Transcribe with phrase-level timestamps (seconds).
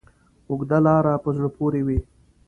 [0.49, 1.99] اوږده لاره په زړه پورې وي.